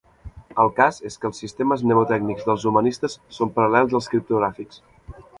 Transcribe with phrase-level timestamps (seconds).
[0.61, 4.81] El cas és que els sistemes mnemotècnics dels humanistes són paral·lels als criptogràfics.